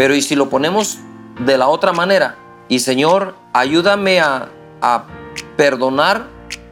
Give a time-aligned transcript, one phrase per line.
[0.00, 0.96] Pero ¿y si lo ponemos
[1.44, 2.34] de la otra manera?
[2.70, 4.48] Y Señor, ayúdame a,
[4.80, 5.04] a
[5.58, 6.26] perdonar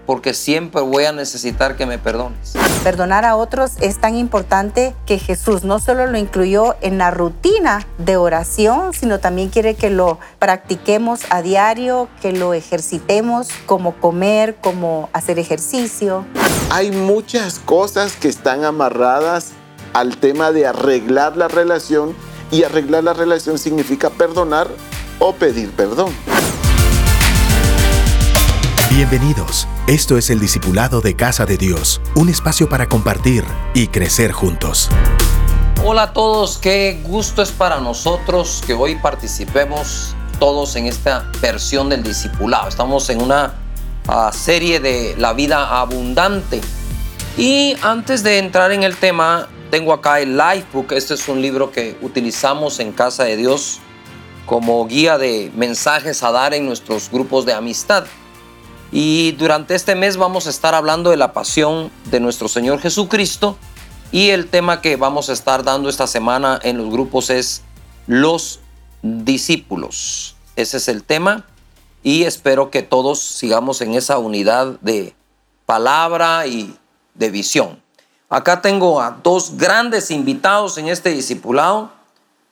[0.07, 2.54] porque siempre voy a necesitar que me perdones.
[2.83, 7.87] Perdonar a otros es tan importante que Jesús no solo lo incluyó en la rutina
[7.99, 14.56] de oración, sino también quiere que lo practiquemos a diario, que lo ejercitemos como comer,
[14.63, 16.24] como hacer ejercicio.
[16.70, 19.52] Hay muchas cosas que están amarradas
[19.92, 22.15] al tema de arreglar la relación
[22.51, 24.68] y arreglar la relación significa perdonar
[25.18, 26.12] o pedir perdón.
[28.90, 29.68] Bienvenidos.
[29.86, 34.88] Esto es el Discipulado de Casa de Dios, un espacio para compartir y crecer juntos.
[35.84, 41.88] Hola a todos, qué gusto es para nosotros que hoy participemos todos en esta versión
[41.88, 42.68] del Discipulado.
[42.68, 43.54] Estamos en una
[44.09, 46.60] uh, serie de la vida abundante.
[47.37, 50.92] Y antes de entrar en el tema, tengo acá el Lifebook.
[50.92, 53.80] Este es un libro que utilizamos en Casa de Dios
[54.46, 58.06] como guía de mensajes a dar en nuestros grupos de amistad.
[58.90, 63.59] Y durante este mes vamos a estar hablando de la pasión de nuestro Señor Jesucristo.
[64.11, 67.62] Y el tema que vamos a estar dando esta semana en los grupos es
[68.06, 68.61] los
[69.03, 70.37] discípulos.
[70.56, 71.45] Ese es el tema.
[72.03, 75.15] Y espero que todos sigamos en esa unidad de
[75.67, 76.75] palabra y
[77.15, 77.83] de visión.
[78.31, 81.91] Acá tengo a dos grandes invitados en este discipulado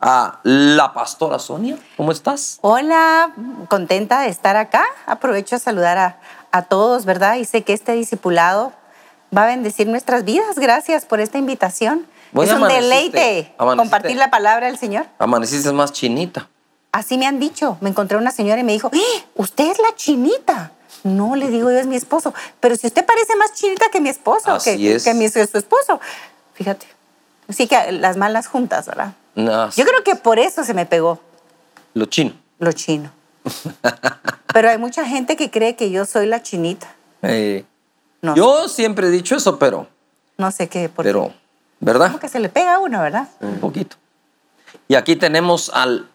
[0.00, 1.76] a la pastora Sonia.
[1.98, 2.58] ¿Cómo estás?
[2.62, 3.34] Hola,
[3.68, 4.84] contenta de estar acá.
[5.04, 7.36] Aprovecho a saludar a, a, todos, ¿verdad?
[7.36, 8.72] Y sé que este discipulado
[9.36, 10.58] va a bendecir nuestras vidas.
[10.58, 12.06] Gracias por esta invitación.
[12.32, 15.04] Voy es un deleite compartir la palabra del Señor.
[15.18, 16.48] Amaneciste más chinita.
[16.90, 17.76] Así me han dicho.
[17.82, 20.72] Me encontré una señora y me dijo, ¡Eh, usted es la chinita.
[21.04, 22.34] No, le digo yo, es mi esposo.
[22.60, 25.04] Pero si usted parece más chinita que mi esposo, Así que, es.
[25.04, 26.00] que mi, su esposo.
[26.54, 26.86] Fíjate.
[27.48, 29.12] Así que las malas juntas, ¿verdad?
[29.34, 31.20] No, Yo creo que por eso se me pegó
[31.94, 32.32] lo chino.
[32.58, 33.10] lo chino.
[34.52, 36.88] Pero hay mucha gente que cree que yo soy la chinita.
[37.22, 37.64] Eh,
[38.22, 39.86] No, yo siempre he dicho eso, pero,
[40.38, 40.88] no sé qué.
[40.88, 41.32] Por pero,
[41.80, 42.06] ¿verdad?
[42.08, 43.28] Como que se le pega a uno, ¿verdad?
[43.40, 43.96] Un poquito.
[44.88, 46.08] Y aquí tenemos al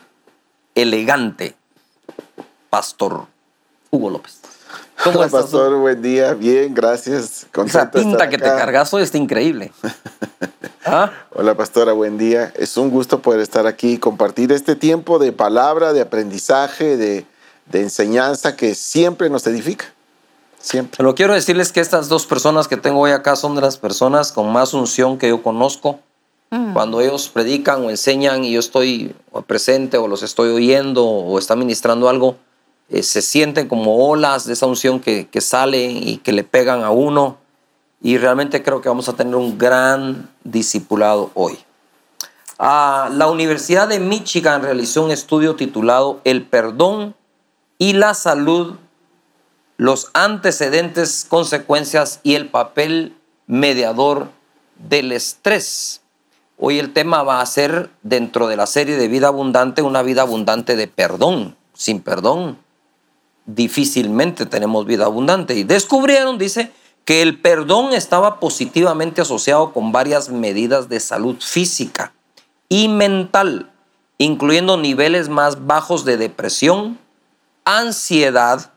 [0.75, 1.55] elegante
[2.69, 3.27] pastor
[3.91, 4.41] Hugo López.
[5.03, 5.41] ¿Cómo Hola, estás?
[5.43, 6.33] pastor, buen día.
[6.33, 7.23] Bien, gracias.
[7.23, 9.71] Esa Contento de pinta que te cargas hoy está increíble.
[10.85, 11.11] ¿Ah?
[11.33, 12.51] Hola, pastora, buen día.
[12.55, 17.25] Es un gusto poder estar aquí y compartir este tiempo de palabra, de aprendizaje, de,
[17.67, 19.85] de enseñanza que siempre nos edifica.
[20.59, 20.97] Siempre.
[20.97, 24.31] Pero quiero decirles que estas dos personas que tengo hoy acá son de las personas
[24.31, 25.99] con más unción que yo conozco.
[26.73, 29.15] Cuando ellos predican o enseñan y yo estoy
[29.47, 32.35] presente o los estoy oyendo o están ministrando algo,
[32.91, 36.83] eh, se sienten como olas de esa unción que, que salen y que le pegan
[36.83, 37.37] a uno.
[38.01, 41.57] Y realmente creo que vamos a tener un gran discipulado hoy.
[42.59, 47.15] Ah, la Universidad de Michigan realizó un estudio titulado El perdón
[47.77, 48.75] y la salud
[49.81, 54.27] los antecedentes, consecuencias y el papel mediador
[54.75, 56.01] del estrés.
[56.59, 60.21] Hoy el tema va a ser, dentro de la serie de vida abundante, una vida
[60.21, 61.57] abundante de perdón.
[61.73, 62.59] Sin perdón,
[63.45, 65.55] difícilmente tenemos vida abundante.
[65.55, 66.71] Y descubrieron, dice,
[67.05, 72.13] que el perdón estaba positivamente asociado con varias medidas de salud física
[72.69, 73.71] y mental,
[74.17, 76.99] incluyendo niveles más bajos de depresión,
[77.65, 78.71] ansiedad,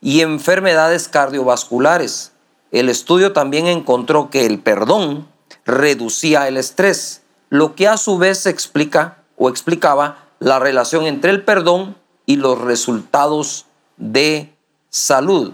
[0.00, 2.32] y enfermedades cardiovasculares.
[2.72, 5.28] El estudio también encontró que el perdón
[5.64, 11.44] reducía el estrés, lo que a su vez explica o explicaba la relación entre el
[11.44, 11.96] perdón
[12.26, 13.66] y los resultados
[14.00, 14.52] de
[14.88, 15.52] salud.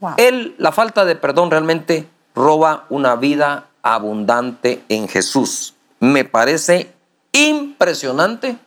[0.00, 0.14] Wow.
[0.16, 5.74] Él, la falta de perdón realmente roba una vida abundante en Jesús.
[6.00, 6.92] Me parece
[7.32, 8.58] impresionante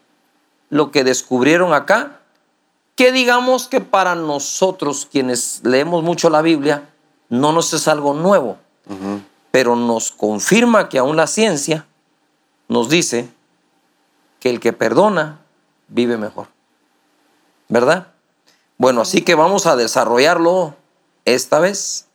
[0.69, 2.21] lo que descubrieron acá
[2.95, 6.89] que digamos que para nosotros quienes leemos mucho la Biblia
[7.29, 8.57] no nos es algo nuevo,
[9.51, 11.87] pero nos confirma que aún la ciencia
[12.67, 13.29] nos dice
[14.39, 15.39] que el que perdona
[15.87, 16.47] vive mejor.
[17.69, 18.10] ¿Verdad?
[18.81, 20.73] Bueno, así que vamos a desarrollarlo
[21.25, 22.07] esta vez.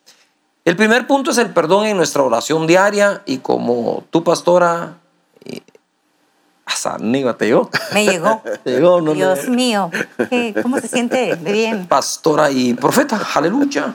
[0.64, 4.98] El primer punto es el perdón en nuestra oración diaria y como tu pastora,
[5.44, 5.60] eh,
[6.64, 6.96] hasta
[7.38, 7.70] te llegó.
[7.94, 8.42] Me llegó.
[9.00, 9.14] No.
[9.14, 9.92] Dios mío,
[10.28, 11.86] ¿qué- ¿cómo se siente bien?
[11.86, 13.94] pastora y profeta, aleluya.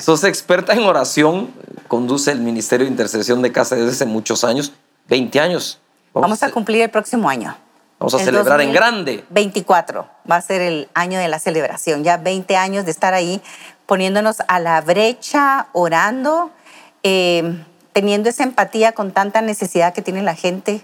[0.00, 1.50] Sos experta en oración,
[1.88, 4.72] conduce el Ministerio de Intercesión de Casa desde hace muchos años,
[5.08, 5.80] 20 años.
[6.14, 7.56] Vamos a cumplir el próximo año.
[8.00, 9.24] Vamos a El celebrar en grande.
[9.28, 12.02] 24 va a ser el año de la celebración.
[12.02, 13.42] Ya 20 años de estar ahí
[13.84, 16.50] poniéndonos a la brecha, orando,
[17.02, 17.62] eh,
[17.92, 20.82] teniendo esa empatía con tanta necesidad que tiene la gente,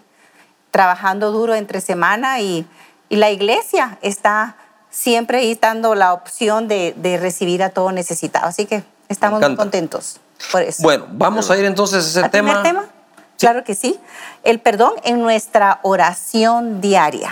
[0.71, 2.67] trabajando duro entre semana y,
[3.09, 4.57] y la iglesia está
[4.91, 8.47] siempre ahí dando la opción de, de recibir a todo necesitado.
[8.47, 10.21] Así que estamos muy contentos
[10.53, 10.83] por eso.
[10.83, 12.63] Bueno, vamos a ir entonces a ese tema.
[12.63, 12.85] tema?
[13.39, 13.99] Claro que sí.
[14.45, 17.31] El perdón en nuestra oración diaria.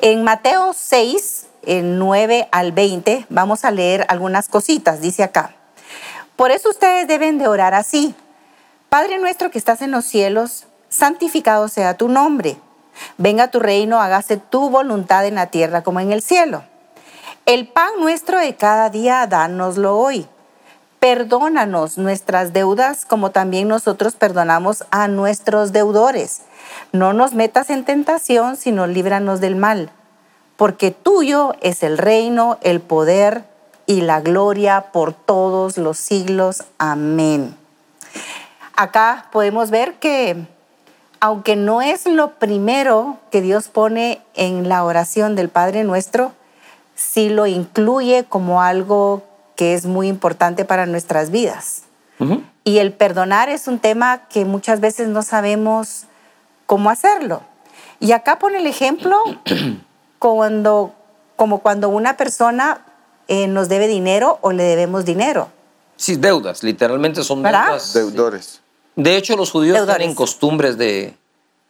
[0.00, 5.00] En Mateo 6, 9 al 20, vamos a leer algunas cositas.
[5.00, 5.54] Dice acá.
[6.36, 8.14] Por eso ustedes deben de orar así.
[8.88, 12.56] Padre nuestro que estás en los cielos, santificado sea tu nombre.
[13.16, 16.64] Venga tu reino, hágase tu voluntad en la tierra como en el cielo.
[17.46, 20.26] El pan nuestro de cada día, dánoslo hoy.
[21.02, 26.42] Perdónanos nuestras deudas como también nosotros perdonamos a nuestros deudores.
[26.92, 29.90] No nos metas en tentación, sino líbranos del mal.
[30.56, 33.42] Porque tuyo es el reino, el poder
[33.86, 36.62] y la gloria por todos los siglos.
[36.78, 37.56] Amén.
[38.76, 40.46] Acá podemos ver que
[41.18, 46.30] aunque no es lo primero que Dios pone en la oración del Padre nuestro,
[46.94, 49.24] sí lo incluye como algo
[49.56, 51.82] que es muy importante para nuestras vidas.
[52.62, 56.04] Y el perdonar es un tema que muchas veces no sabemos
[56.66, 57.42] cómo hacerlo.
[57.98, 59.18] Y acá pone el ejemplo
[60.20, 60.92] cuando,
[61.34, 62.84] como cuando una persona
[63.26, 65.48] eh, nos debe dinero o le debemos dinero.
[65.96, 67.92] Sí, deudas, literalmente son deudas.
[67.92, 68.60] Deudores.
[68.94, 71.16] De hecho, los judíos tienen costumbres de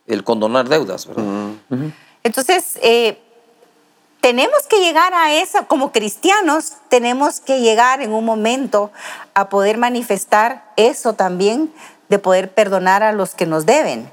[0.07, 1.25] el condonar deudas, ¿verdad?
[2.23, 3.19] Entonces, eh,
[4.23, 8.93] tenemos que llegar a eso, como cristianos, tenemos que llegar en un momento
[9.35, 11.75] a poder manifestar eso también,
[12.09, 14.13] de poder perdonar a los que nos deben.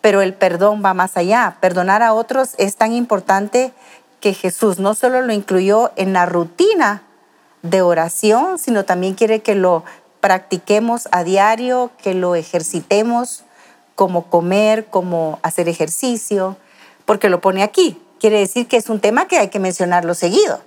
[0.00, 1.58] Pero el perdón va más allá.
[1.60, 3.74] Perdonar a otros es tan importante
[4.20, 7.02] que Jesús no solo lo incluyó en la rutina
[7.60, 9.84] de oración, sino también quiere que lo
[10.22, 13.44] practiquemos a diario, que lo ejercitemos,
[13.94, 16.56] como comer, como hacer ejercicio,
[17.04, 18.00] porque lo pone aquí.
[18.20, 20.60] Quiere decir que es un tema que hay que mencionarlo seguido.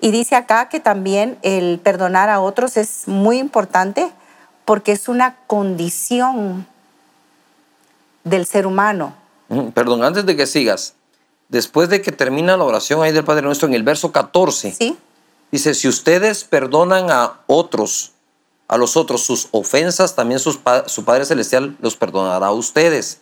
[0.00, 4.10] Y dice acá que también el perdonar a otros es muy importante
[4.64, 6.66] porque es una condición
[8.24, 9.14] del ser humano.
[9.74, 10.94] Perdón, antes de que sigas,
[11.48, 14.96] después de que termina la oración ahí del Padre Nuestro en el verso 14, ¿Sí?
[15.50, 18.12] dice, si ustedes perdonan a otros
[18.68, 20.62] a los otros sus ofensas, también su
[21.04, 23.20] Padre Celestial los perdonará a ustedes.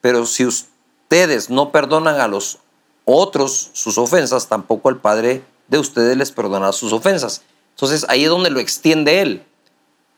[0.00, 2.58] Pero si ustedes no perdonan a los
[3.04, 7.42] otros sus ofensas, tampoco el Padre de ustedes les perdonará sus ofensas.
[7.70, 9.44] Entonces ahí es donde lo extiende Él.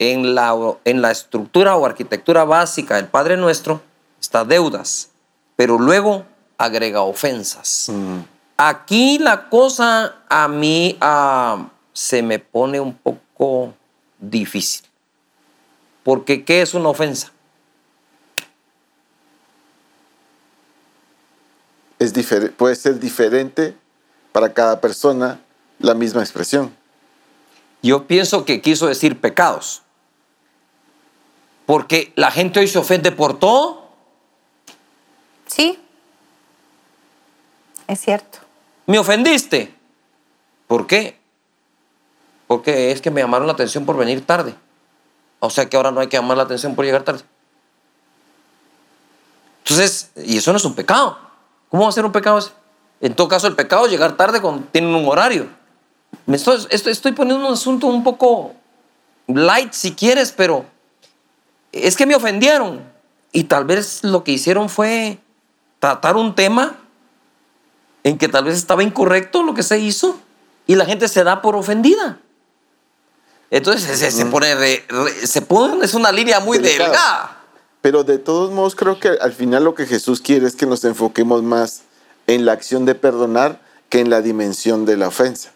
[0.00, 0.54] En la,
[0.84, 3.80] en la estructura o arquitectura básica del Padre Nuestro
[4.20, 5.10] está deudas,
[5.54, 6.24] pero luego
[6.58, 7.86] agrega ofensas.
[7.88, 8.18] Mm.
[8.56, 13.72] Aquí la cosa a mí ah, se me pone un poco
[14.18, 14.84] difícil.
[16.02, 17.32] Porque ¿qué es una ofensa?
[22.04, 23.76] Es puede ser diferente
[24.32, 25.40] para cada persona
[25.78, 26.74] la misma expresión.
[27.82, 29.82] Yo pienso que quiso decir pecados.
[31.66, 33.88] Porque la gente hoy se ofende por todo.
[35.46, 35.78] Sí.
[37.86, 38.38] Es cierto.
[38.86, 39.74] ¿Me ofendiste?
[40.66, 41.18] ¿Por qué?
[42.46, 44.54] porque es que me llamaron la atención por venir tarde.
[45.40, 47.22] O sea que ahora no hay que llamar la atención por llegar tarde.
[49.64, 51.18] Entonces, y eso no es un pecado.
[51.74, 52.38] ¿Cómo va a ser un pecado
[53.00, 55.48] En todo caso, el pecado es llegar tarde cuando tienen un horario.
[56.24, 58.54] Me estoy, estoy poniendo un asunto un poco
[59.26, 60.64] light si quieres, pero
[61.72, 62.80] es que me ofendieron.
[63.32, 65.18] Y tal vez lo que hicieron fue
[65.80, 66.76] tratar un tema
[68.04, 70.16] en que tal vez estaba incorrecto lo que se hizo
[70.68, 72.20] y la gente se da por ofendida.
[73.50, 74.54] Entonces se, pone,
[75.24, 77.33] se pone, es una línea muy delgada.
[77.84, 80.82] Pero de todos modos creo que al final lo que Jesús quiere es que nos
[80.86, 81.82] enfoquemos más
[82.26, 83.60] en la acción de perdonar
[83.90, 85.52] que en la dimensión de la ofensa.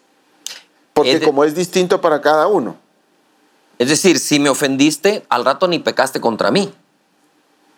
[0.93, 2.77] Porque como es distinto para cada uno.
[3.79, 6.71] Es decir, si me ofendiste, al rato ni pecaste contra mí.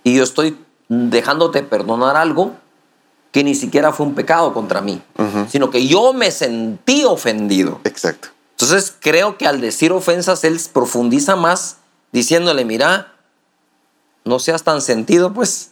[0.03, 0.57] Y yo estoy
[0.89, 2.51] dejándote perdonar algo
[3.31, 5.01] que ni siquiera fue un pecado contra mí,
[5.47, 7.79] sino que yo me sentí ofendido.
[7.85, 8.27] Exacto.
[8.59, 11.77] Entonces creo que al decir ofensas, él profundiza más
[12.11, 13.10] diciéndole, mira,
[14.23, 15.71] no seas tan sentido, pues.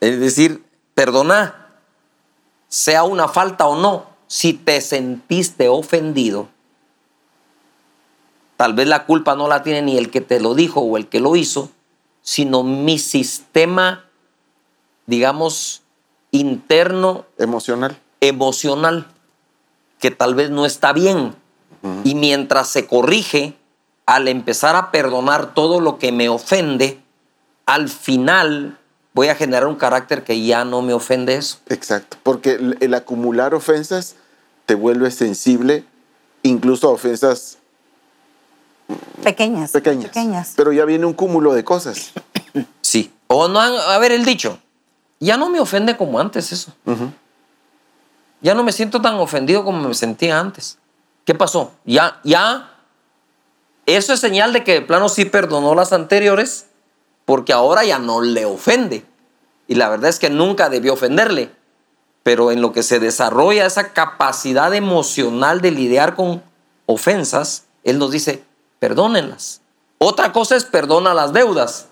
[0.00, 0.64] Es decir,
[0.94, 1.68] perdona,
[2.68, 6.48] sea una falta o no, si te sentiste ofendido,
[8.56, 11.08] tal vez la culpa no la tiene ni el que te lo dijo o el
[11.08, 11.70] que lo hizo,
[12.22, 14.04] sino mi sistema,
[15.06, 15.82] digamos,
[16.30, 17.26] interno.
[17.38, 17.98] Emocional.
[18.20, 19.06] Emocional,
[20.00, 21.36] que tal vez no está bien.
[22.02, 23.58] Y mientras se corrige,
[24.06, 27.03] al empezar a perdonar todo lo que me ofende,
[27.66, 28.78] al final
[29.12, 31.58] voy a generar un carácter que ya no me ofende eso.
[31.68, 34.16] Exacto, porque el, el acumular ofensas
[34.66, 35.84] te vuelve sensible
[36.42, 37.58] incluso a ofensas
[39.22, 39.70] Pequeñas.
[39.70, 40.04] pequeñas.
[40.06, 40.52] Pequeñas.
[40.56, 42.12] Pero ya viene un cúmulo de cosas.
[42.82, 43.12] Sí.
[43.26, 44.58] O no, han- a ver, el dicho,
[45.18, 46.72] ya no me ofende como antes eso.
[48.40, 50.78] Ya no me siento tan ofendido como me sentía antes.
[51.24, 51.72] ¿Qué pasó?
[51.84, 52.70] Ya, ya.
[53.86, 56.66] Eso es señal de que de plano sí perdonó las anteriores,
[57.24, 59.04] porque ahora ya no le ofende.
[59.66, 61.50] Y la verdad es que nunca debió ofenderle.
[62.22, 66.42] Pero en lo que se desarrolla esa capacidad emocional de lidiar con
[66.86, 68.42] ofensas, Él nos dice,
[68.78, 69.60] perdónenlas.
[69.98, 71.86] Otra cosa es perdona las deudas.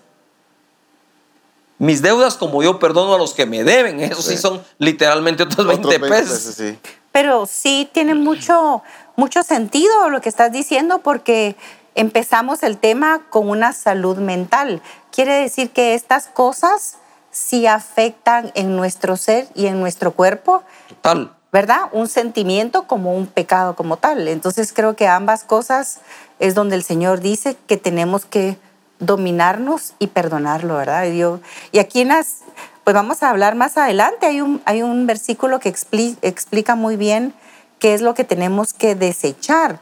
[1.79, 3.99] Mis deudas como yo perdono a los que me deben.
[3.99, 4.37] Eso sí, Sí.
[4.37, 6.39] son literalmente otros 20 Otros 20 pesos.
[6.55, 6.79] sí.
[7.11, 8.81] Pero sí tiene mucho,
[9.15, 11.55] mucho sentido lo que estás diciendo porque
[11.93, 14.81] empezamos el tema con una salud mental.
[15.13, 16.95] Quiere decir que estas cosas
[17.31, 21.31] sí afectan en nuestro ser y en nuestro cuerpo, Total.
[21.51, 21.81] ¿verdad?
[21.91, 24.27] Un sentimiento como un pecado como tal.
[24.27, 25.99] Entonces creo que ambas cosas
[26.39, 28.57] es donde el Señor dice que tenemos que
[28.99, 31.05] dominarnos y perdonarlo, ¿verdad?
[31.05, 31.39] Y, yo-
[31.71, 32.37] y aquí en las,
[32.83, 36.95] pues vamos a hablar más adelante, hay un, hay un versículo que expli- explica muy
[36.95, 37.33] bien
[37.79, 39.79] qué es lo que tenemos que desechar,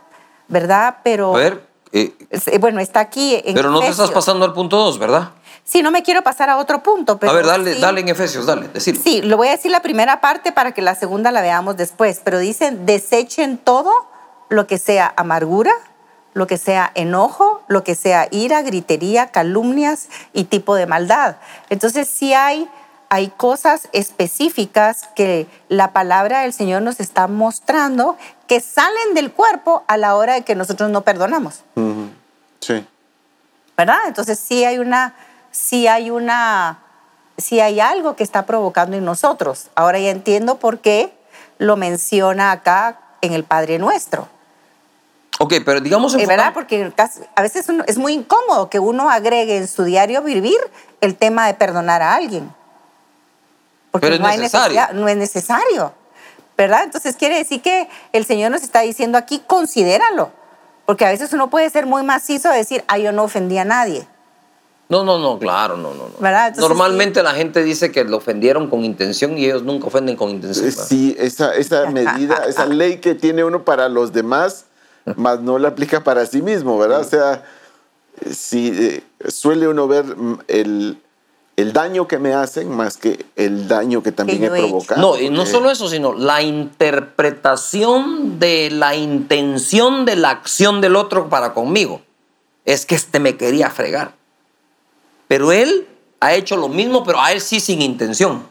[0.48, 0.98] ¿verdad?
[1.04, 4.12] Pero, A ver, eh, eh, bueno, está aquí en pero no te estás Efesios.
[4.16, 5.32] pasando al punto 2, ¿verdad?
[5.64, 8.10] Sí, no me quiero pasar a otro punto, pero a ver, dale, sí- dale en
[8.10, 9.02] Efesios, dale, decirlo.
[9.04, 12.20] Sí, lo voy a decir la primera parte para que la segunda la veamos después,
[12.24, 13.92] pero dicen, desechen todo
[14.50, 15.72] lo que sea amargura,
[16.34, 21.36] lo que sea enojo, lo que sea ira, gritería, calumnias y tipo de maldad.
[21.70, 22.68] Entonces sí hay,
[23.14, 29.84] hay cosas específicas que la palabra del Señor nos está mostrando que salen del cuerpo
[29.90, 31.60] a la hora de que nosotros no perdonamos.
[31.76, 32.08] Ujú.
[32.62, 32.88] Sí.
[33.76, 33.98] ¿verdad?
[34.08, 35.14] Entonces sí hay una,
[35.52, 36.80] sí hay una,
[37.38, 39.68] sí hay algo que está provocando en nosotros.
[39.76, 41.14] Ahora ya entiendo por qué
[41.58, 44.30] lo menciona acá en el Padre Nuestro.
[45.40, 49.58] Ok, pero digamos Es verdad, enfocando- porque a veces es muy incómodo que uno agregue
[49.58, 50.60] en su diario vivir
[51.02, 52.54] el tema de perdonar a alguien.
[53.92, 54.76] Porque Pero es no, hay necesario.
[54.80, 55.94] necesidad- no es necesario.
[56.58, 56.84] ¿Verdad?
[56.84, 60.32] Entonces quiere decir que el Señor nos está diciendo aquí, considéralo.
[60.86, 63.66] Porque a veces uno puede ser muy macizo de decir, ah, yo no ofendí a
[63.66, 64.08] nadie.
[64.90, 66.04] No, no, no, claro, no, no.
[66.10, 66.14] no.
[66.20, 66.48] ¿Verdad?
[66.50, 70.30] Entonces, Normalmente la gente dice que lo ofendieron con intención y ellos nunca ofenden con
[70.30, 70.66] intención.
[70.66, 70.86] Eh, ¿verdad?
[70.86, 74.66] Sí, esa, esa medida, esa ley que tiene uno para los demás,
[75.16, 77.00] más no la aplica para sí mismo, ¿verdad?
[77.00, 77.44] O sea,
[78.20, 81.01] eh, sí, eh, suele uno ver mm, el,
[81.62, 85.02] el daño que me hacen más que el daño que también Que he provocado.
[85.02, 90.96] No, y no solo eso, sino la interpretación de la intención de la acción del
[90.96, 92.02] otro para conmigo.
[92.66, 94.14] Es que este me quería fregar.
[95.28, 95.88] Pero él
[96.20, 98.46] ha hecho lo mismo, pero a él sí sin intención.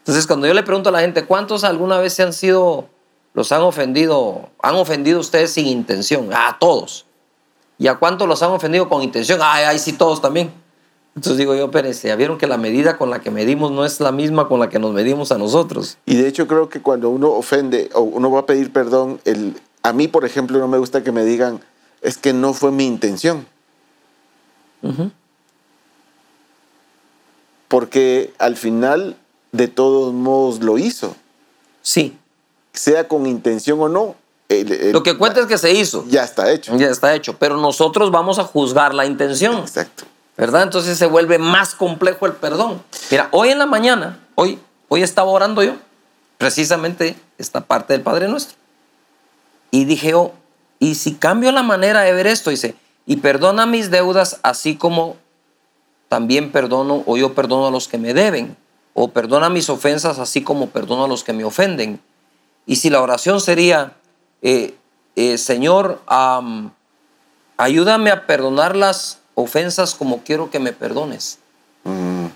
[0.00, 2.86] Entonces, cuando yo le pregunto a la gente, ¿cuántos alguna vez se han sido,
[3.34, 6.30] los han ofendido, han ofendido ustedes sin intención?
[6.32, 7.06] Ah, todos.
[7.78, 9.40] ¿Y a cuántos los han ofendido con intención?
[9.42, 10.52] Ay, ay, sí, todos también.
[11.18, 13.98] Entonces digo yo, espérense, ¿ya vieron que la medida con la que medimos no es
[14.00, 15.98] la misma con la que nos medimos a nosotros?
[16.06, 19.60] Y de hecho creo que cuando uno ofende o uno va a pedir perdón, el,
[19.82, 21.60] a mí, por ejemplo, no me gusta que me digan,
[22.02, 23.46] es que no fue mi intención.
[27.68, 29.16] Porque al final,
[29.52, 31.14] de todos modos, lo hizo.
[31.82, 32.16] Sí.
[32.72, 34.14] Sea con intención o no.
[34.48, 36.06] el- el- Lo que cuenta es que se hizo.
[36.08, 36.74] Ya está hecho.
[36.78, 37.36] Ya está hecho.
[37.38, 39.58] Pero nosotros vamos a juzgar la intención.
[39.58, 40.04] Exacto.
[40.38, 40.62] ¿Verdad?
[40.62, 42.80] Entonces se vuelve más complejo el perdón.
[43.10, 45.74] Mira, hoy en la mañana, hoy, hoy estaba orando yo,
[46.38, 48.56] precisamente esta parte del Padre Nuestro.
[49.72, 50.32] Y dije, oh,
[50.78, 55.16] y si cambio la manera de ver esto, dice, y perdona mis deudas así como
[56.08, 58.56] también perdono o yo perdono a los que me deben,
[58.94, 62.00] o perdona mis ofensas así como perdono a los que me ofenden.
[62.64, 63.96] Y si la oración sería,
[64.42, 64.76] eh,
[65.16, 66.70] eh, Señor, am,
[67.56, 71.38] ayúdame a perdonar las ofensas como quiero que me perdones.
[71.84, 72.26] Mm,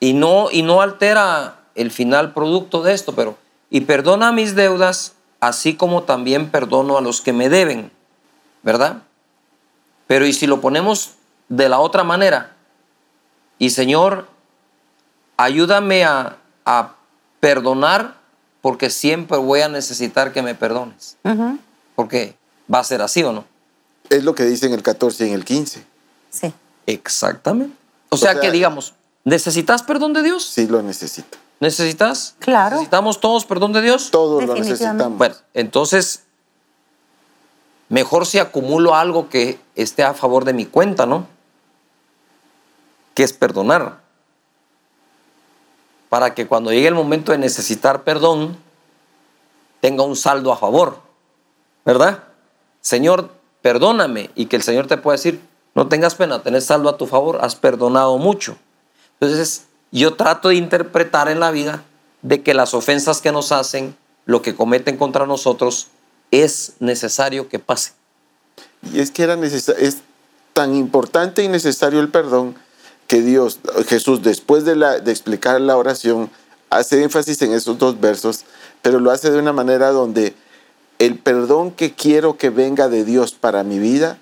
[0.00, 3.36] Y no, y no altera el final producto de esto, pero,
[3.68, 7.90] y perdona mis deudas así como también perdono a los que me deben,
[8.62, 9.02] ¿verdad?
[10.06, 11.12] Pero y si lo ponemos
[11.48, 12.54] de la otra manera,
[13.58, 14.28] y Señor,
[15.36, 16.94] ayúdame a, a
[17.40, 18.14] perdonar
[18.62, 21.16] porque siempre voy a necesitar que me perdones.
[21.94, 22.36] Porque
[22.72, 23.44] va a ser así o no.
[24.10, 25.84] Es lo que dice en el 14 y en el 15.
[26.30, 26.52] Sí.
[26.86, 27.76] Exactamente.
[28.08, 30.44] O sea, sea, que digamos, ¿necesitas perdón de Dios?
[30.46, 31.36] Sí lo necesito.
[31.60, 32.36] ¿Necesitas?
[32.38, 32.76] Claro.
[32.76, 34.10] ¿Necesitamos todos perdón de Dios?
[34.10, 35.18] Todos lo necesitamos.
[35.18, 36.22] Bueno, entonces,
[37.88, 41.26] mejor si acumulo algo que esté a favor de mi cuenta, ¿no?
[43.14, 44.00] Que es perdonar.
[46.08, 48.56] para que cuando llegue el momento de necesitar perdón,
[49.80, 51.00] tenga un saldo a favor,
[51.84, 52.24] ¿verdad?
[52.80, 53.30] Señor,
[53.62, 55.40] perdóname y que el Señor te pueda decir,
[55.74, 58.56] no tengas pena, tenés saldo a tu favor, has perdonado mucho.
[59.20, 61.84] Entonces, yo trato de interpretar en la vida
[62.22, 63.96] de que las ofensas que nos hacen,
[64.26, 65.88] lo que cometen contra nosotros,
[66.30, 67.92] es necesario que pase.
[68.92, 69.98] Y es que era es
[70.52, 72.56] tan importante y necesario el perdón
[73.06, 76.30] que Dios, Jesús, después de, la, de explicar la oración,
[76.70, 78.44] hace énfasis en esos dos versos,
[78.82, 80.27] pero lo hace de una manera donde
[80.98, 84.18] el perdón que quiero que venga de Dios para mi vida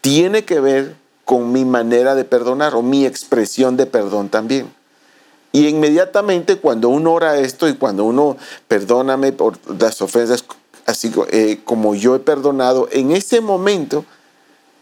[0.00, 0.94] tiene que ver
[1.24, 4.72] con mi manera de perdonar o mi expresión de perdón también.
[5.52, 8.36] Y inmediatamente cuando uno ora esto y cuando uno
[8.68, 10.44] perdóname por las ofensas,
[10.86, 14.04] así eh, como yo he perdonado, en ese momento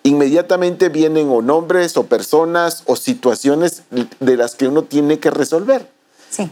[0.02, 3.82] inmediatamente vienen o nombres o personas o situaciones
[4.20, 5.88] de las que uno tiene que resolver.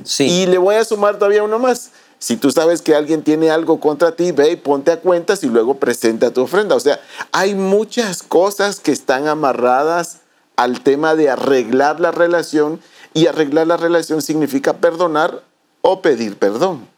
[0.05, 0.25] Sí.
[0.25, 1.91] Y le voy a sumar todavía uno más.
[2.25, 5.49] Si tú sabes que alguien tiene algo contra ti, ve y ponte a cuentas y
[5.49, 6.75] luego presenta tu ofrenda.
[6.75, 6.99] O sea,
[7.33, 10.21] hay muchas cosas que están amarradas
[10.57, 12.81] al tema de arreglar la relación
[13.13, 15.43] y arreglar la relación significa perdonar
[15.83, 16.89] o pedir perdón.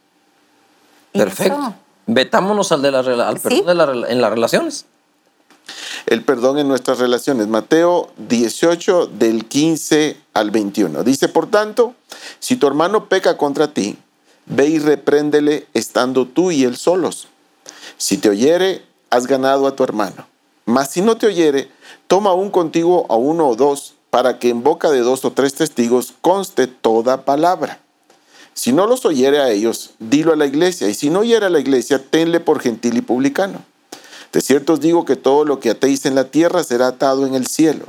[1.11, 1.73] Perfecto.
[2.05, 4.85] Vetámonos al, de la, al perdón en las relaciones
[6.05, 7.47] el perdón en nuestras relaciones.
[7.47, 11.03] Mateo 18 del 15 al 21.
[11.03, 11.95] Dice, por tanto,
[12.39, 13.97] si tu hermano peca contra ti,
[14.47, 17.27] ve y repréndele estando tú y él solos.
[17.97, 20.27] Si te oyere, has ganado a tu hermano.
[20.65, 21.69] Mas si no te oyere,
[22.07, 25.53] toma aún contigo a uno o dos, para que en boca de dos o tres
[25.53, 27.79] testigos conste toda palabra.
[28.53, 31.49] Si no los oyere a ellos, dilo a la iglesia, y si no oyere a
[31.49, 33.63] la iglesia, tenle por gentil y publicano.
[34.31, 37.35] De cierto os digo que todo lo que atéis en la tierra será atado en
[37.35, 37.85] el cielo,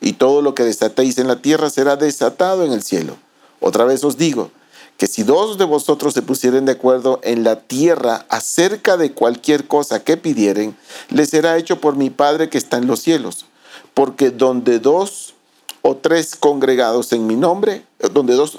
[0.00, 3.16] y todo lo que desatéis en la tierra será desatado en el cielo.
[3.60, 4.50] Otra vez os digo,
[4.96, 9.66] que si dos de vosotros se pusieren de acuerdo en la tierra acerca de cualquier
[9.66, 10.76] cosa que pidieren,
[11.10, 13.46] les será hecho por mi Padre que está en los cielos.
[13.94, 15.34] Porque donde dos
[15.82, 18.58] o tres congregados en mi nombre, donde dos,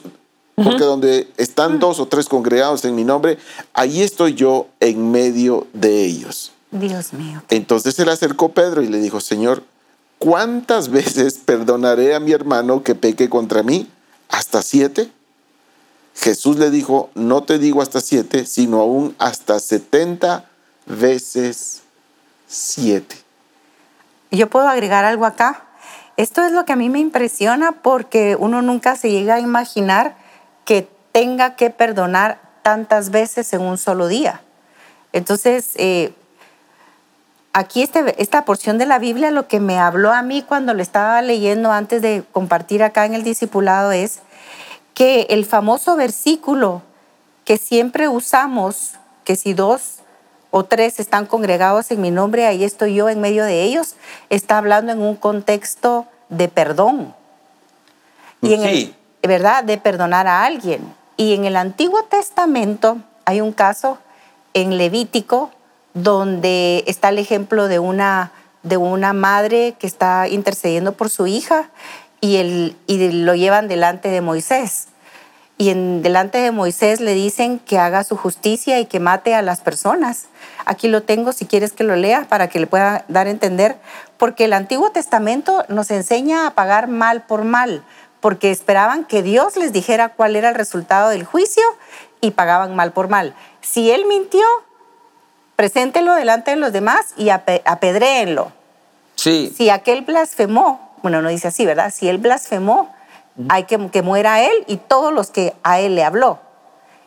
[0.55, 3.37] porque donde están dos o tres congregados en mi nombre,
[3.73, 6.51] ahí estoy yo en medio de ellos.
[6.71, 7.41] Dios mío.
[7.49, 9.63] Entonces se le acercó Pedro y le dijo, Señor,
[10.19, 13.87] ¿cuántas veces perdonaré a mi hermano que peque contra mí?
[14.29, 15.09] ¿Hasta siete?
[16.15, 20.45] Jesús le dijo, no te digo hasta siete, sino aún hasta setenta
[20.85, 21.81] veces
[22.47, 23.15] siete.
[24.31, 25.65] Yo puedo agregar algo acá.
[26.17, 30.15] Esto es lo que a mí me impresiona porque uno nunca se llega a imaginar
[30.65, 34.41] que tenga que perdonar tantas veces en un solo día.
[35.11, 36.13] Entonces, eh,
[37.53, 40.81] aquí este, esta porción de la Biblia lo que me habló a mí cuando lo
[40.81, 44.19] estaba leyendo antes de compartir acá en el discipulado es
[44.93, 46.81] que el famoso versículo
[47.45, 49.99] que siempre usamos, que si dos
[50.51, 53.95] o tres están congregados en mi nombre, ahí estoy yo en medio de ellos,
[54.29, 57.15] está hablando en un contexto de perdón.
[58.41, 59.63] Y en el, ¿verdad?
[59.63, 60.93] De perdonar a alguien.
[61.17, 63.97] Y en el Antiguo Testamento hay un caso
[64.53, 65.51] en Levítico
[65.93, 68.31] donde está el ejemplo de una,
[68.63, 71.69] de una madre que está intercediendo por su hija
[72.23, 74.87] y, el, y lo llevan delante de Moisés.
[75.57, 79.41] Y en, delante de Moisés le dicen que haga su justicia y que mate a
[79.41, 80.27] las personas.
[80.63, 83.75] Aquí lo tengo si quieres que lo lea para que le pueda dar a entender,
[84.17, 87.83] porque el Antiguo Testamento nos enseña a pagar mal por mal,
[88.21, 91.63] porque esperaban que Dios les dijera cuál era el resultado del juicio
[92.21, 93.35] y pagaban mal por mal.
[93.59, 94.45] Si él mintió,
[95.57, 98.53] preséntelo delante de los demás y apedréenlo.
[99.15, 99.53] Sí.
[99.57, 101.93] Si aquel blasfemó, bueno, no dice así, ¿verdad?
[101.95, 102.91] Si él blasfemó,
[103.49, 106.39] hay que que muera él y todos los que a él le habló.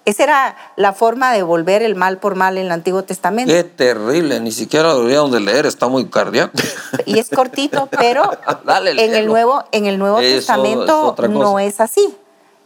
[0.05, 3.53] Esa era la forma de volver el mal por mal en el Antiguo Testamento.
[3.53, 6.53] Qué terrible, ni siquiera deberíamos de leer, está muy cardíaco.
[7.07, 8.31] Y es cortito, pero
[8.87, 12.17] en, el nuevo, en el Nuevo Testamento no es así.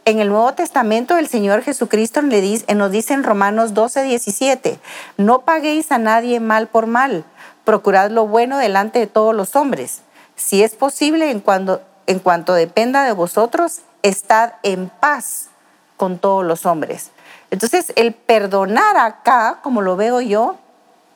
[0.05, 4.79] En el Nuevo Testamento el Señor Jesucristo nos dice en Romanos 12, 17,
[5.17, 7.23] no paguéis a nadie mal por mal,
[7.65, 10.01] procurad lo bueno delante de todos los hombres.
[10.41, 15.49] Si es posible, en cuanto, en cuanto dependa de vosotros, estad en paz
[15.97, 17.11] con todos los hombres.
[17.51, 20.57] Entonces, el perdonar acá, como lo veo yo,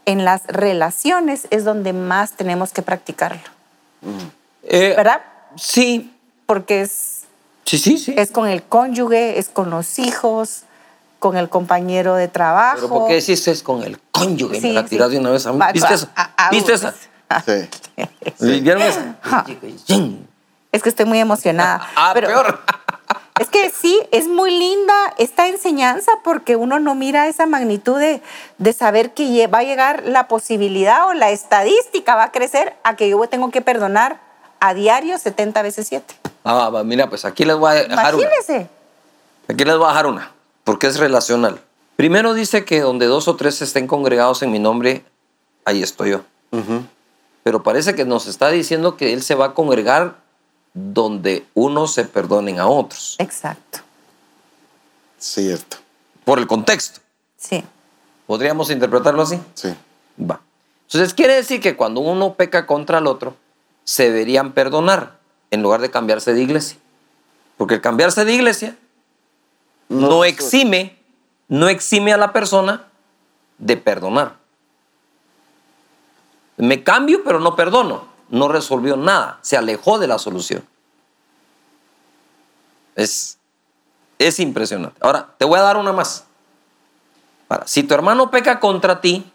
[0.05, 3.41] en las relaciones es donde más tenemos que practicarlo.
[4.63, 5.21] Eh, ¿Verdad?
[5.55, 6.13] Sí.
[6.45, 7.25] Porque es
[7.65, 8.13] Sí, sí, sí.
[8.15, 10.61] Es con el cónyuge, es con los hijos,
[11.17, 12.75] con el compañero de trabajo.
[12.75, 14.61] ¿Pero por qué decís es con el cónyuge?
[14.61, 15.59] Sí, Me la de una vez a mí.
[15.73, 16.07] ¿Viste eso?
[16.51, 16.93] ¿Viste eso?
[17.45, 17.69] Sí.
[20.71, 21.87] Es que estoy muy emocionada.
[21.95, 22.59] Ah, peor.
[23.37, 28.21] Es que sí, es muy linda esta enseñanza porque uno no mira esa magnitud de,
[28.59, 32.95] de, saber que va a llegar la posibilidad o la estadística va a crecer a
[32.95, 34.21] que yo tengo que perdonar
[34.61, 36.15] a diario 70 veces 7.
[36.45, 38.55] Ah, mira, pues aquí les voy a dejar Imagínese.
[38.55, 38.69] una.
[39.49, 40.31] Aquí les voy a dejar una,
[40.63, 41.59] porque es relacional.
[41.97, 45.03] Primero dice que donde dos o tres estén congregados en mi nombre,
[45.65, 46.21] ahí estoy yo.
[47.45, 50.15] Pero parece que nos está diciendo que Él se va a congregar
[50.73, 53.15] donde unos se perdonen a otros.
[53.19, 53.79] Exacto.
[55.19, 55.77] Cierto.
[56.23, 57.01] Por el contexto.
[57.37, 57.63] Sí.
[58.25, 59.39] ¿Podríamos interpretarlo así?
[59.53, 59.69] Sí.
[60.19, 60.41] Va.
[60.87, 63.35] Entonces quiere decir que cuando uno peca contra el otro,
[63.83, 65.19] se deberían perdonar
[65.51, 66.79] en lugar de cambiarse de iglesia.
[67.57, 68.75] Porque el cambiarse de iglesia
[69.87, 70.97] no exime
[71.47, 72.87] no exime a la persona
[73.57, 74.37] de perdonar.
[76.57, 78.07] Me cambio, pero no perdono.
[78.29, 79.39] No resolvió nada.
[79.41, 80.63] Se alejó de la solución.
[82.95, 83.37] Es,
[84.17, 84.97] es impresionante.
[85.01, 86.25] Ahora, te voy a dar una más.
[87.65, 89.31] si tu hermano peca contra ti,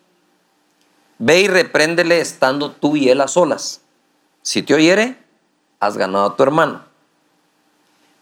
[1.19, 3.83] ve y repréndele estando tú y él a solas.
[4.43, 5.19] Si te oyere,
[5.79, 6.83] has ganado a tu hermano.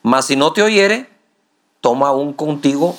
[0.02, 1.08] Mas si no te oyere,
[1.80, 2.96] toma un contigo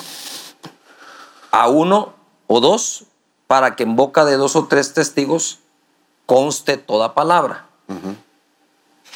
[1.52, 2.14] a uno
[2.48, 3.06] o dos
[3.48, 5.59] para que en boca de dos o tres testigos
[6.30, 7.66] conste toda palabra.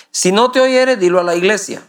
[0.10, 1.84] Si no te oyere, dilo a la iglesia.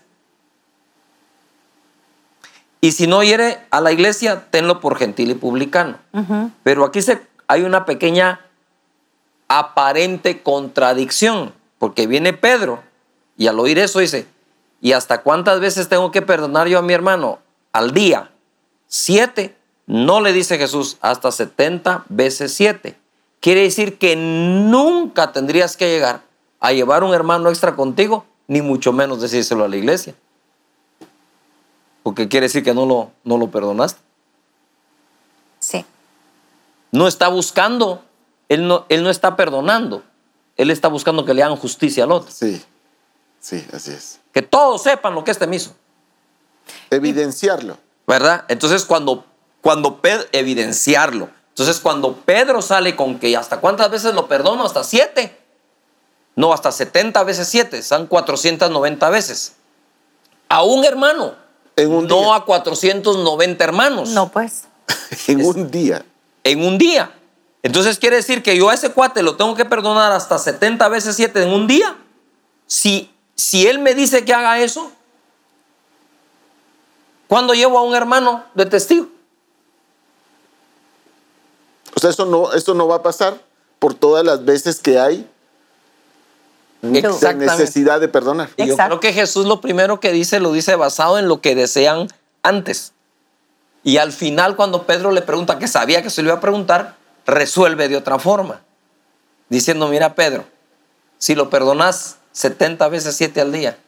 [2.83, 5.97] Y si no oyere a la iglesia, tenlo por gentil y publicano.
[6.63, 8.43] Pero aquí se, hay una pequeña
[9.49, 12.83] aparente contradicción, porque viene Pedro
[13.39, 14.27] y al oír eso dice,
[14.83, 17.39] ¿y hasta cuántas veces tengo que perdonar yo a mi hermano?
[17.73, 18.31] Al día.
[18.89, 19.57] Siete.
[19.87, 22.99] No le dice Jesús hasta 70 veces 7.
[23.45, 26.23] Quiere decir que nunca tendrías que llegar
[26.61, 30.15] a llevar un hermano extra contigo, ni mucho menos decírselo a la iglesia.
[32.03, 34.01] Porque quiere decir que no lo, no lo perdonaste.
[35.59, 35.85] Sí.
[36.91, 38.03] No está buscando,
[38.49, 40.03] él no, él no está perdonando,
[40.57, 42.31] él está buscando que le hagan justicia al otro.
[42.31, 42.65] Sí,
[43.41, 44.21] sí, así es.
[44.33, 45.75] Que todos sepan lo que este me hizo.
[46.89, 47.77] Evidenciarlo.
[48.07, 48.47] ¿Verdad?
[48.49, 49.27] Entonces cuando
[49.61, 50.01] cuando
[50.33, 51.29] evidenciarlo.
[51.55, 55.39] Entonces, cuando Pedro sale con que hasta cuántas veces lo perdono, hasta siete.
[56.35, 59.53] No, hasta 70 veces siete, son 490 veces.
[60.49, 61.37] A un hermano.
[61.77, 64.09] En un no a 490 hermanos.
[64.09, 64.65] No, pues.
[65.29, 66.05] en un día.
[66.43, 67.13] En un día.
[67.63, 71.15] Entonces quiere decir que yo a ese cuate lo tengo que perdonar hasta 70 veces
[71.15, 71.97] 7 en un día.
[72.67, 74.91] Si, si él me dice que haga eso,
[77.29, 79.14] ¿cuándo llevo a un hermano de testigo?
[81.95, 83.41] O sea, eso no, eso no va a pasar
[83.79, 85.29] por todas las veces que hay
[86.83, 88.51] necesidad de perdonar.
[88.57, 91.55] Y yo creo que Jesús lo primero que dice lo dice basado en lo que
[91.55, 92.09] desean
[92.43, 92.93] antes.
[93.83, 96.97] Y al final cuando Pedro le pregunta, que sabía que se le iba a preguntar,
[97.27, 98.63] resuelve de otra forma.
[99.49, 100.45] Diciendo, mira Pedro,
[101.19, 103.79] si lo perdonas 70 veces 7 al día,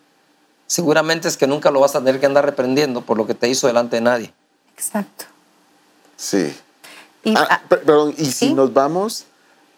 [0.66, 3.48] seguramente es que nunca lo vas a tener que andar reprendiendo por lo que te
[3.48, 4.34] hizo delante de nadie.
[4.74, 5.24] Exacto.
[6.16, 6.54] Sí.
[7.26, 9.24] Y, ah, perdón, y si nos vamos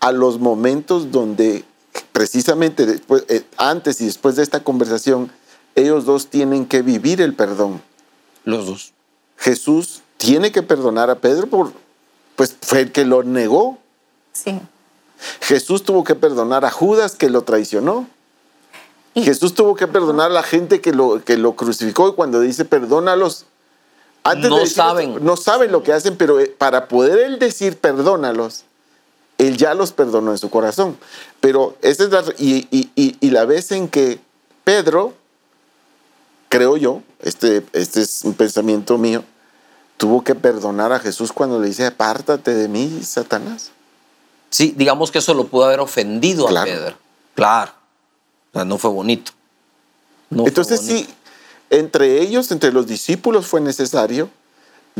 [0.00, 1.64] a los momentos donde
[2.12, 5.32] precisamente después, eh, antes y después de esta conversación,
[5.74, 7.80] ellos dos tienen que vivir el perdón.
[8.44, 8.92] Los dos.
[9.38, 11.72] Jesús tiene que perdonar a Pedro por,
[12.36, 13.78] pues fue el que lo negó.
[14.32, 14.60] Sí.
[15.40, 18.06] Jesús tuvo que perdonar a Judas que lo traicionó.
[19.14, 22.66] Jesús tuvo que perdonar a la gente que lo, que lo crucificó y cuando dice
[22.66, 23.46] perdónalos,
[24.34, 25.24] no saben.
[25.24, 28.64] no saben lo que hacen, pero eh, para poder él decir perdónalos,
[29.38, 30.98] él ya los perdonó en su corazón.
[31.40, 34.18] Pero esa es la, y, la vez en que
[34.64, 35.14] Pedro,
[36.48, 39.24] creo yo, este, este es un pensamiento mío,
[39.96, 43.70] tuvo que perdonar a Jesús cuando le dice, apártate de mí, Satanás.
[44.50, 46.96] Sí, digamos que eso lo pudo haber ofendido a Pedro.
[47.34, 47.72] Claro.
[48.50, 49.32] O sea, no fue bonito.
[50.30, 51.08] Entonces sí,
[51.70, 54.30] entre ellos, entre los discípulos fue necesario,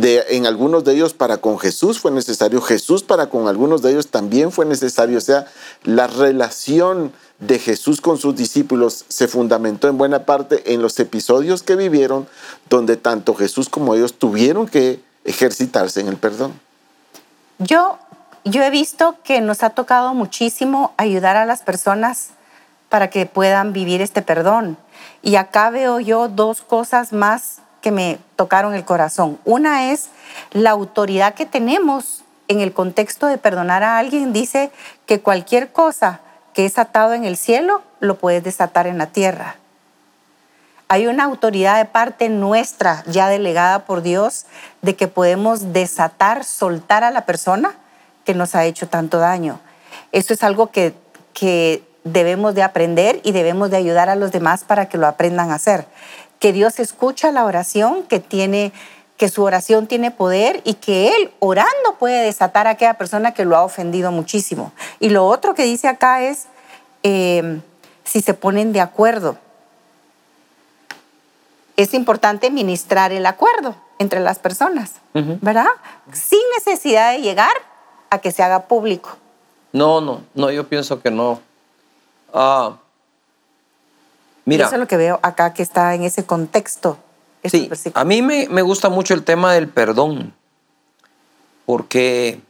[0.00, 4.08] en algunos de ellos para con Jesús fue necesario, Jesús para con algunos de ellos
[4.08, 5.46] también fue necesario, o sea,
[5.82, 11.62] la relación de Jesús con sus discípulos se fundamentó en buena parte en los episodios
[11.62, 12.28] que vivieron,
[12.68, 16.52] donde tanto Jesús como ellos tuvieron que ejercitarse en el perdón.
[17.58, 17.98] Yo,
[18.44, 22.30] yo he visto que nos ha tocado muchísimo ayudar a las personas
[22.88, 24.76] para que puedan vivir este perdón.
[25.22, 29.38] Y acá veo yo dos cosas más que me tocaron el corazón.
[29.44, 30.08] Una es
[30.52, 34.32] la autoridad que tenemos en el contexto de perdonar a alguien.
[34.32, 34.70] Dice
[35.06, 36.20] que cualquier cosa
[36.54, 39.56] que es atado en el cielo lo puedes desatar en la tierra.
[40.90, 44.46] hay una autoridad de parte nuestra ya delegada por Dios
[44.80, 47.74] de que podemos desatar, soltar a la persona
[48.24, 49.60] que nos ha hecho tanto daño.
[50.12, 50.94] Eso es algo que,
[51.34, 55.50] que debemos de aprender y debemos de ayudar a los demás para que lo aprendan
[55.50, 55.86] a hacer.
[56.38, 58.72] Que Dios escucha la oración, que tiene
[59.16, 63.44] que su oración tiene poder y que Él orando puede desatar a aquella persona que
[63.44, 64.70] lo ha ofendido muchísimo.
[65.00, 66.46] Y lo otro que dice acá es
[67.02, 67.60] eh,
[68.04, 69.36] si se ponen de acuerdo
[71.78, 75.68] es importante ministrar el acuerdo entre las personas, ¿verdad?
[76.12, 77.52] Sin necesidad de llegar
[78.10, 79.16] a que se haga público.
[79.72, 81.40] No, no, no, yo pienso que no.
[82.32, 82.76] Ah,
[84.44, 84.66] mira.
[84.66, 86.98] Eso es lo que veo acá que está en ese contexto.
[87.44, 90.34] Sí, a mí me, me gusta mucho el tema del perdón,
[91.66, 92.40] porque,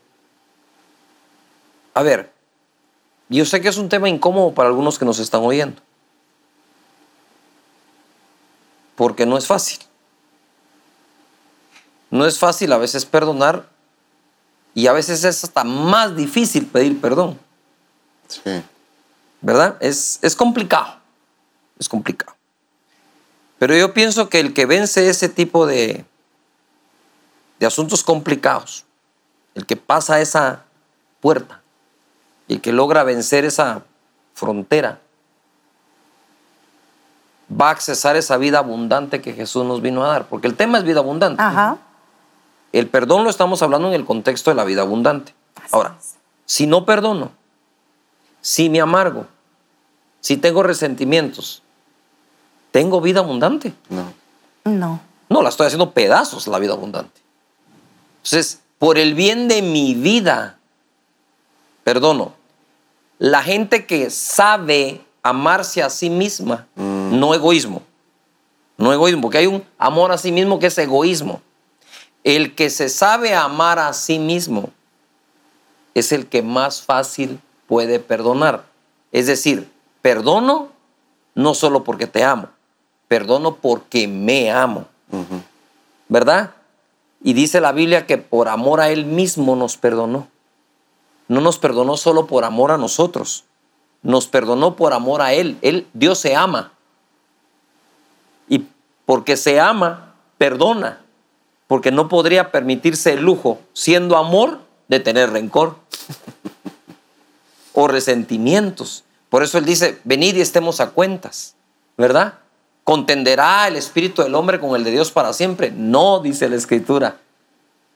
[1.95, 2.33] a ver,
[3.29, 5.83] yo sé que es un tema incómodo para algunos que nos están oyendo.
[8.99, 9.79] porque no es fácil.
[12.11, 13.69] No es fácil a veces perdonar
[14.75, 17.39] y a veces es hasta más difícil pedir perdón.
[18.27, 18.61] Sí.
[19.41, 19.77] ¿Verdad?
[19.81, 20.97] Es, es complicado.
[21.79, 22.35] Es complicado.
[23.59, 26.05] Pero yo pienso que el que vence ese tipo de,
[27.59, 28.85] de asuntos complicados,
[29.55, 30.65] el que pasa esa
[31.21, 31.61] puerta,
[32.49, 33.83] el que logra vencer esa
[34.35, 35.01] frontera,
[37.51, 40.79] va a accesar esa vida abundante que Jesús nos vino a dar, porque el tema
[40.79, 41.43] es vida abundante.
[42.73, 45.35] El perdón lo estamos hablando en el contexto de la vida abundante.
[45.73, 45.97] Ahora,
[46.45, 47.33] si no perdono,
[48.49, 49.27] si me amargo,
[50.21, 51.63] si tengo resentimientos,
[52.71, 53.75] ¿tengo vida abundante?
[53.91, 54.11] No.
[54.65, 55.01] No.
[55.29, 57.21] No, la estoy haciendo pedazos la vida abundante.
[58.17, 60.59] Entonces, por el bien de mi vida,
[61.85, 62.33] perdono.
[63.19, 67.21] La gente que sabe amarse a sí misma, mm.
[67.21, 67.83] no egoísmo.
[68.79, 71.43] No egoísmo, porque hay un amor a sí mismo que es egoísmo.
[72.25, 74.71] El que se sabe amar a sí mismo
[75.93, 78.65] es el que más fácil puede perdonar.
[79.13, 79.71] Es decir,
[80.03, 80.71] perdono
[81.37, 82.49] no solo porque te amo,
[83.07, 84.87] perdono porque me amo.
[86.09, 86.55] ¿Verdad?
[87.23, 90.27] Y dice la Biblia que por amor a Él mismo nos perdonó.
[91.29, 93.45] No nos perdonó solo por amor a nosotros,
[94.03, 95.59] nos perdonó por amor a Él.
[95.61, 96.73] Él, Dios se ama.
[98.49, 98.67] Y
[99.05, 101.05] porque se ama, perdona.
[101.67, 105.77] Porque no podría permitirse el lujo, siendo amor, de tener rencor
[107.81, 109.05] o resentimientos.
[109.31, 111.55] Por eso Él dice, venid y estemos a cuentas,
[111.97, 112.35] ¿verdad?
[112.83, 115.71] ¿Contenderá el espíritu del hombre con el de Dios para siempre?
[115.71, 117.19] No, dice la Escritura.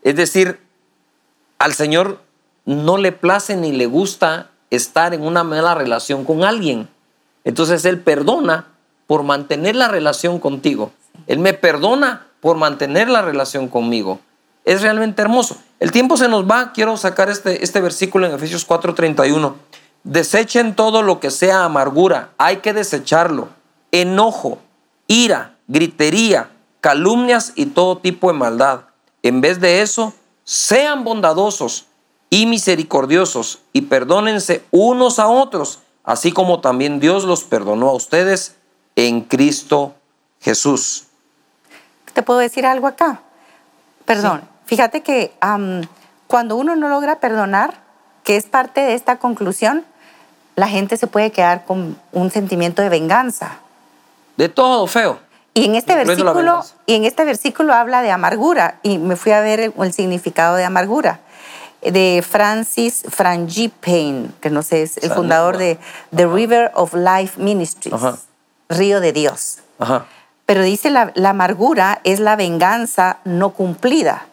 [0.04, 0.60] Es decir,
[1.58, 2.20] al Señor
[2.64, 6.88] no le place ni le gusta estar en una mala relación con alguien.
[7.42, 8.68] Entonces Él perdona
[9.08, 10.92] por mantener la relación contigo.
[11.26, 14.20] Él me perdona por mantener la relación conmigo.
[14.64, 15.56] Es realmente hermoso.
[15.80, 16.72] El tiempo se nos va.
[16.72, 19.54] Quiero sacar este, este versículo en Efesios 4:31.
[20.04, 22.30] Desechen todo lo que sea amargura.
[22.38, 23.48] Hay que desecharlo.
[23.92, 24.58] Enojo,
[25.06, 28.80] ira, gritería, calumnias y todo tipo de maldad.
[29.22, 30.12] En vez de eso,
[30.44, 31.86] sean bondadosos
[32.30, 38.56] y misericordiosos y perdónense unos a otros, así como también Dios los perdonó a ustedes
[38.96, 39.94] en Cristo
[40.40, 41.04] Jesús.
[42.12, 43.20] ¿Te puedo decir algo acá?
[44.04, 45.32] Perdón, fíjate que
[46.26, 47.82] cuando uno no logra perdonar,
[48.24, 49.84] que es parte de esta conclusión,
[50.56, 53.58] la gente se puede quedar con un sentimiento de venganza.
[54.36, 55.18] De todo feo.
[55.54, 59.40] Y en este versículo, y en este versículo habla de amargura y me fui a
[59.40, 61.20] ver el significado de amargura
[61.82, 65.78] de Francis Frangipane, que no sé, es el fundador de
[66.14, 68.00] The River of Life Ministries,
[68.68, 69.58] Río de Dios.
[70.46, 74.26] Pero dice la, amargura es la venganza no cumplida.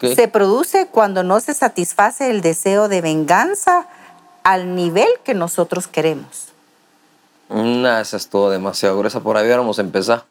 [0.00, 3.86] Se produce cuando no se satisface el deseo de venganza
[4.42, 6.48] al nivel que nosotros queremos.
[7.48, 9.20] No, eso es todo demasiado gruesa.
[9.20, 10.24] Por ahí vamos a empezar.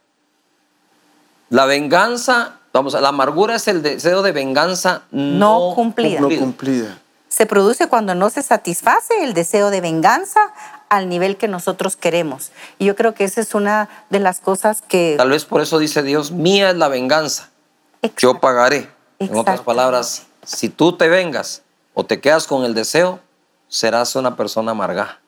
[1.50, 6.20] La venganza Vamos, la amargura es el deseo de venganza no, cumplida.
[6.20, 7.00] no cumplida.
[7.28, 10.54] Se produce cuando no se satisface el deseo de venganza
[10.90, 12.52] al nivel que nosotros queremos.
[12.78, 15.16] Y yo creo que esa es una de las cosas que...
[15.18, 17.50] Tal vez por eso dice Dios, mía es la venganza.
[18.18, 18.90] Yo pagaré.
[19.20, 21.62] En otras palabras, si tú te vengas
[21.94, 23.20] o te quedas con el deseo,
[23.70, 25.20] serás una persona amarga.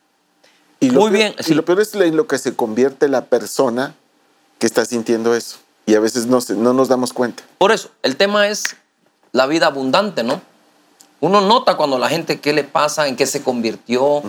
[0.80, 1.34] Y Muy bien.
[1.48, 3.96] Y lo peor es lo que se convierte la persona
[4.60, 7.44] que está sintiendo eso y a veces no, no nos damos cuenta.
[7.58, 8.76] Por eso, el tema es
[9.32, 10.42] la vida abundante, ¿no?
[11.20, 14.24] Uno nota cuando la gente qué le pasa, en qué se convirtió,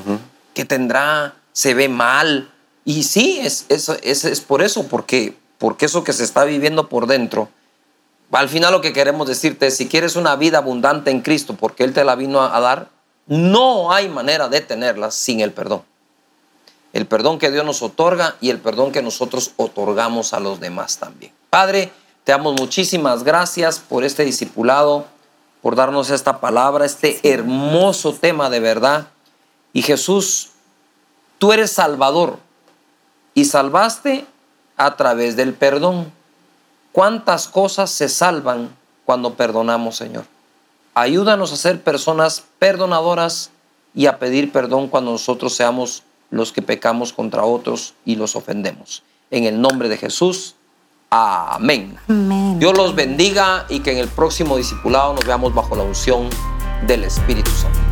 [0.55, 2.51] qué tendrá, se ve mal,
[2.85, 3.89] Y sí, es, es,
[4.25, 7.49] es, por eso, porque, porque eso que se está viviendo por dentro,
[8.33, 11.85] al final lo que queremos decirte es, si quieres una vida abundante en Cristo, porque
[11.85, 12.89] Él te la vino a, dar,
[13.33, 15.83] no hay manera de tenerla sin el perdón.
[16.93, 20.99] El perdón que Dios nos otorga y el perdón que nosotros otorgamos a los demás
[20.99, 21.33] también.
[21.49, 21.91] Padre,
[22.25, 25.07] te damos muchísimas gracias por este discipulado,
[25.63, 29.09] por darnos esta palabra, este hermoso tema de verdad.
[29.73, 30.51] Y Jesús,
[31.39, 32.39] tú eres Salvador
[33.33, 34.27] y salvaste
[34.77, 36.13] a través del perdón.
[36.93, 40.27] ¿Cuántas cosas se salvan cuando perdonamos, Señor?
[40.95, 43.51] Ayúdanos a ser personas perdonadoras
[43.95, 49.03] y a pedir perdón cuando nosotros seamos los que pecamos contra otros y los ofendemos.
[49.31, 50.55] En el nombre de Jesús.
[51.11, 51.99] Amén.
[52.59, 56.29] Dios los bendiga y que en el próximo discipulado nos veamos bajo la unción
[56.87, 57.92] del Espíritu Santo.